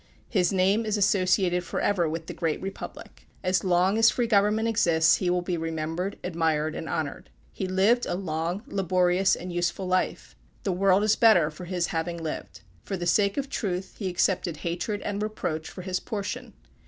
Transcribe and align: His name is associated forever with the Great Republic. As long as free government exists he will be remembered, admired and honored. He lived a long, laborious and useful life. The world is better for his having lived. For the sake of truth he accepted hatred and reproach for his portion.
His 0.29 0.51
name 0.51 0.83
is 0.83 0.97
associated 0.97 1.63
forever 1.63 2.09
with 2.09 2.25
the 2.25 2.33
Great 2.33 2.59
Republic. 2.59 3.27
As 3.43 3.63
long 3.63 3.99
as 3.99 4.09
free 4.09 4.25
government 4.25 4.67
exists 4.67 5.17
he 5.17 5.29
will 5.29 5.43
be 5.43 5.57
remembered, 5.57 6.17
admired 6.23 6.73
and 6.73 6.89
honored. 6.89 7.29
He 7.53 7.67
lived 7.67 8.07
a 8.07 8.15
long, 8.15 8.63
laborious 8.65 9.35
and 9.35 9.53
useful 9.53 9.85
life. 9.85 10.35
The 10.63 10.71
world 10.71 11.03
is 11.03 11.15
better 11.15 11.51
for 11.51 11.65
his 11.65 11.85
having 11.93 12.17
lived. 12.17 12.61
For 12.81 12.97
the 12.97 13.05
sake 13.05 13.37
of 13.37 13.47
truth 13.47 13.97
he 13.99 14.09
accepted 14.09 14.57
hatred 14.65 15.01
and 15.03 15.21
reproach 15.21 15.69
for 15.69 15.83
his 15.83 15.99
portion. 15.99 16.53